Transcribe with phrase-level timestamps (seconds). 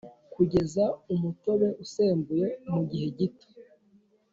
[0.33, 3.47] kugeza umutobe usembuye mugihe gito,